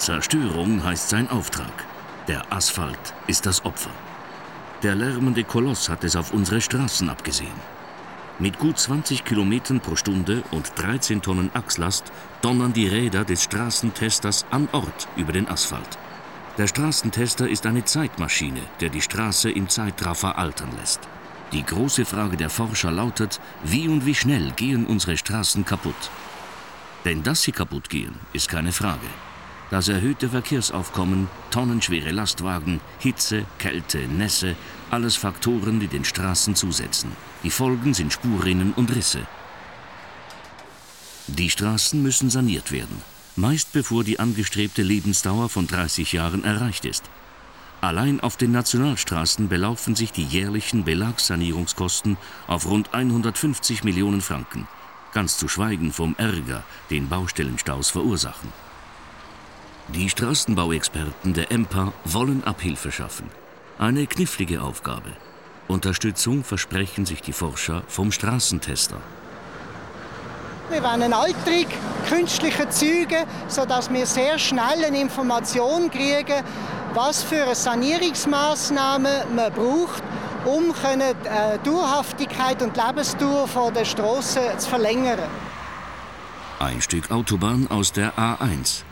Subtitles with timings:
[0.00, 1.84] Zerstörung heißt sein Auftrag.
[2.26, 3.90] Der Asphalt ist das Opfer.
[4.82, 7.60] Der lärmende Koloss hat es auf unsere Straßen abgesehen.
[8.38, 12.04] Mit gut 20 Kilometern pro Stunde und 13 Tonnen Achslast
[12.40, 15.98] donnern die Räder des Straßentesters an Ort über den Asphalt.
[16.56, 21.00] Der Straßentester ist eine Zeitmaschine, der die Straße im Zeitraffer altern lässt.
[21.52, 26.10] Die große Frage der Forscher lautet, wie und wie schnell gehen unsere Straßen kaputt?
[27.04, 29.06] Denn dass sie kaputt gehen, ist keine Frage.
[29.70, 34.56] Das erhöhte Verkehrsaufkommen, tonnenschwere Lastwagen, Hitze, Kälte, Nässe,
[34.90, 37.12] alles Faktoren, die den Straßen zusetzen.
[37.44, 39.20] Die Folgen sind Spurrinnen und Risse.
[41.28, 43.00] Die Straßen müssen saniert werden,
[43.36, 47.04] meist bevor die angestrebte Lebensdauer von 30 Jahren erreicht ist.
[47.80, 52.16] Allein auf den Nationalstraßen belaufen sich die jährlichen Belagssanierungskosten
[52.48, 54.66] auf rund 150 Millionen Franken,
[55.14, 58.52] ganz zu schweigen vom Ärger, den Baustellenstaus verursachen.
[59.94, 63.28] Die Straßenbauexperten der EMPA wollen Abhilfe schaffen.
[63.76, 65.10] Eine knifflige Aufgabe.
[65.66, 68.98] Unterstützung versprechen sich die Forscher vom Straßentester.
[70.70, 71.66] Wir wollen Alterung
[72.08, 76.44] künstliche Züge, sodass wir sehr schnell eine Information kriegen,
[76.94, 80.04] was für eine Sanierungsmaßnahmen man braucht,
[80.44, 85.18] um die äh, Dauerhaftigkeit und Lebensdauer der Straße zu verlängern.
[86.60, 88.84] Ein Stück Autobahn aus der A1.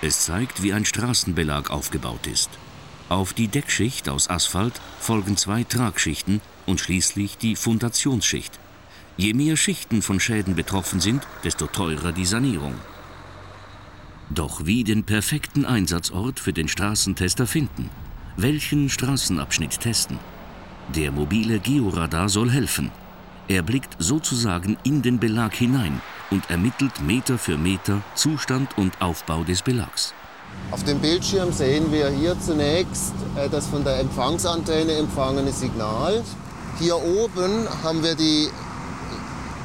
[0.00, 2.50] Es zeigt, wie ein Straßenbelag aufgebaut ist.
[3.08, 8.60] Auf die Deckschicht aus Asphalt folgen zwei Tragschichten und schließlich die Fundationsschicht.
[9.16, 12.74] Je mehr Schichten von Schäden betroffen sind, desto teurer die Sanierung.
[14.30, 17.90] Doch wie den perfekten Einsatzort für den Straßentester finden?
[18.36, 20.18] Welchen Straßenabschnitt testen?
[20.94, 22.92] Der mobile Georadar soll helfen.
[23.48, 29.44] Er blickt sozusagen in den Belag hinein und ermittelt Meter für Meter Zustand und Aufbau
[29.44, 30.14] des Belags.
[30.70, 36.22] Auf dem Bildschirm sehen wir hier zunächst äh, das von der Empfangsantenne empfangene Signal.
[36.78, 38.48] Hier oben haben wir die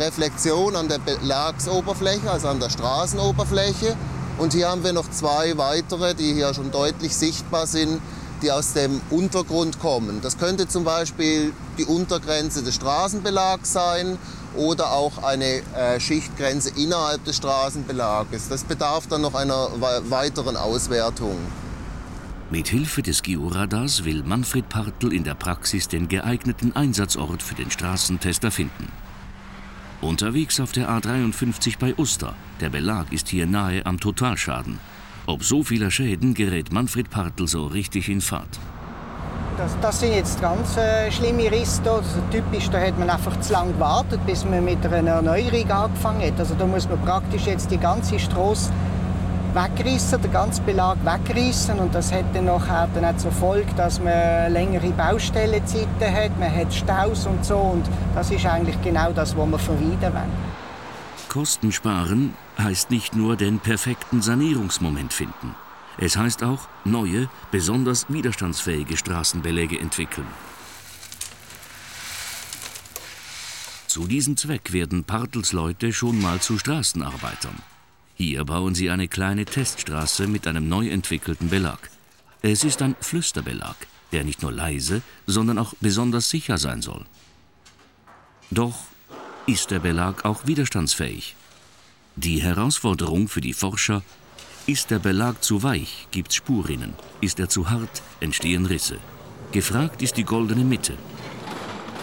[0.00, 3.96] Reflexion an der Belagsoberfläche, also an der Straßenoberfläche.
[4.38, 8.00] Und hier haben wir noch zwei weitere, die hier schon deutlich sichtbar sind,
[8.42, 10.20] die aus dem Untergrund kommen.
[10.20, 14.18] Das könnte zum Beispiel die Untergrenze des Straßenbelags sein
[14.56, 18.48] oder auch eine äh, Schichtgrenze innerhalb des Straßenbelages.
[18.48, 19.68] Das bedarf dann noch einer
[20.08, 21.36] weiteren Auswertung.
[22.50, 27.70] Mit Hilfe des Georadars will Manfred Partl in der Praxis den geeigneten Einsatzort für den
[27.70, 28.88] Straßentester finden.
[30.00, 32.34] Unterwegs auf der A53 bei Uster.
[32.60, 34.78] Der Belag ist hier nahe am Totalschaden.
[35.26, 38.60] Ob so vieler Schäden gerät Manfred Partl so richtig in Fahrt.
[39.58, 41.80] Das, das sind jetzt ganz äh, schlimme Risse.
[41.90, 46.26] Also typisch, da hat man einfach zu lange gewartet, bis man mit einer Erneuerung angefangen
[46.26, 46.38] hat.
[46.38, 48.70] Also da muss man praktisch jetzt die ganze Straße
[49.54, 53.98] wegrissen, den ganzen Belag wegrissen und das hat dann nachher dann auch zur Folge, dass
[54.00, 59.34] man längere Baustellenzeiten hat, man hat Staus und so und das ist eigentlich genau das,
[59.36, 60.56] was wir vermeiden wollen.
[61.30, 65.54] Kosten sparen heißt nicht nur den perfekten Sanierungsmoment finden.
[65.98, 70.26] Es heißt auch neue, besonders widerstandsfähige Straßenbeläge entwickeln.
[73.86, 77.62] Zu diesem Zweck werden Partels Leute schon mal zu Straßenarbeitern.
[78.14, 81.90] Hier bauen sie eine kleine Teststraße mit einem neu entwickelten Belag.
[82.42, 83.76] Es ist ein Flüsterbelag,
[84.12, 87.06] der nicht nur leise, sondern auch besonders sicher sein soll.
[88.50, 88.76] Doch
[89.46, 91.34] ist der Belag auch widerstandsfähig?
[92.16, 94.02] Die Herausforderung für die Forscher
[94.66, 96.94] ist der Belag zu weich, gibt's Spurrinnen.
[97.20, 98.98] Ist er zu hart, entstehen Risse.
[99.52, 100.94] Gefragt ist die goldene Mitte.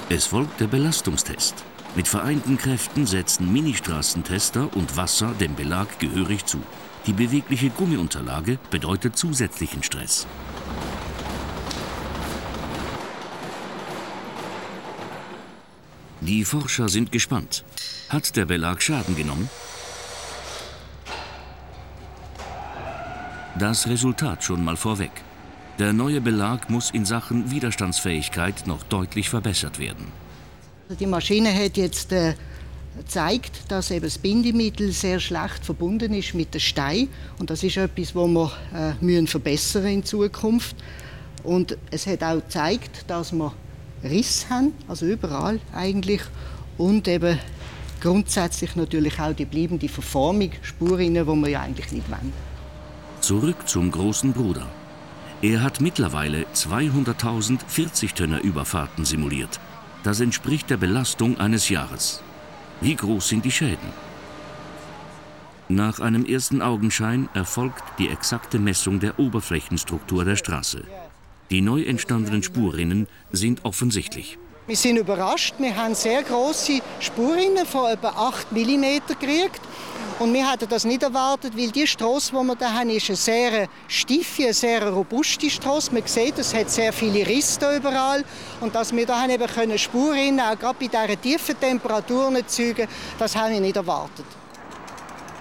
[0.09, 1.55] Es folgt der Belastungstest.
[1.95, 6.61] Mit vereinten Kräften setzen Ministraßentester und Wasser dem Belag gehörig zu.
[7.05, 10.25] Die bewegliche Gummiunterlage bedeutet zusätzlichen Stress.
[16.21, 17.65] Die Forscher sind gespannt.
[18.07, 19.49] Hat der Belag Schaden genommen?
[23.59, 25.11] Das Resultat schon mal vorweg.
[25.77, 30.07] Der neue Belag muss in Sachen Widerstandsfähigkeit noch deutlich verbessert werden.
[30.99, 32.33] Die Maschine hat jetzt äh,
[32.97, 37.09] gezeigt, dass eben das Bindemittel sehr schlecht verbunden ist mit dem Stein.
[37.37, 40.75] Und das ist etwas, was wir äh, müssen verbessern in Zukunft.
[41.43, 43.53] Und es hat auch gezeigt, dass wir
[44.03, 46.21] Riss haben, also überall eigentlich.
[46.79, 47.37] Und eben
[48.01, 52.52] grundsätzlich natürlich auch die bleibende Verformung, Spuren, die wir ja eigentlich nicht wollen.
[53.23, 54.67] Zurück zum großen Bruder.
[55.41, 59.61] Er hat mittlerweile 200.000 40-Tönner-Überfahrten simuliert.
[60.03, 62.21] Das entspricht der Belastung eines Jahres.
[62.81, 63.93] Wie groß sind die Schäden?
[65.69, 70.83] Nach einem ersten Augenschein erfolgt die exakte Messung der Oberflächenstruktur der Straße.
[71.49, 74.37] Die neu entstandenen Spurrinnen sind offensichtlich.
[74.65, 75.55] Wir sind überrascht.
[75.57, 79.59] Wir haben sehr große Spurrinnen von etwa 8 mm gekriegt.
[80.19, 83.17] Und wir hatten das nicht erwartet, weil die Straße, die wir hier haben, ist eine
[83.17, 85.93] sehr steife, sehr robuste Straße.
[85.93, 88.23] Man sieht, es hat sehr viele Risse überall.
[88.61, 92.87] Und dass wir hier eben können Spurrinnen auch gerade bei diesen tiefen Temperaturen erzeugen
[93.19, 94.25] das haben wir nicht erwartet.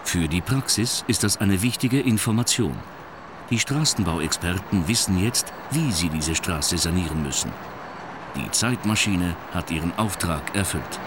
[0.03, 2.77] Für die Praxis ist das eine wichtige Information.
[3.51, 7.53] Die Straßenbauexperten wissen jetzt, wie sie diese Straße sanieren müssen.
[8.35, 10.99] Die Zeitmaschine hat ihren Auftrag erfüllt.